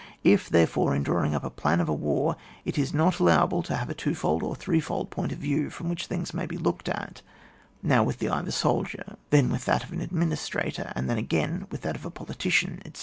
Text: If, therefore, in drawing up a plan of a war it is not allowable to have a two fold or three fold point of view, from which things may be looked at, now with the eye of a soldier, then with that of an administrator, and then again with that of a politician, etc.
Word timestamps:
If, 0.23 0.49
therefore, 0.49 0.95
in 0.95 1.03
drawing 1.03 1.35
up 1.35 1.43
a 1.43 1.51
plan 1.51 1.79
of 1.79 1.87
a 1.87 1.93
war 1.93 2.35
it 2.65 2.75
is 2.79 2.91
not 2.91 3.19
allowable 3.19 3.61
to 3.61 3.75
have 3.75 3.87
a 3.87 3.93
two 3.93 4.15
fold 4.15 4.41
or 4.41 4.55
three 4.55 4.79
fold 4.79 5.11
point 5.11 5.31
of 5.31 5.37
view, 5.37 5.69
from 5.69 5.89
which 5.89 6.07
things 6.07 6.33
may 6.33 6.47
be 6.47 6.57
looked 6.57 6.89
at, 6.89 7.21
now 7.83 8.03
with 8.03 8.17
the 8.17 8.27
eye 8.29 8.39
of 8.39 8.47
a 8.47 8.51
soldier, 8.51 9.17
then 9.29 9.51
with 9.51 9.65
that 9.65 9.83
of 9.83 9.91
an 9.91 10.01
administrator, 10.01 10.91
and 10.95 11.07
then 11.07 11.19
again 11.19 11.67
with 11.69 11.81
that 11.81 11.95
of 11.95 12.03
a 12.03 12.09
politician, 12.09 12.81
etc. 12.83 12.99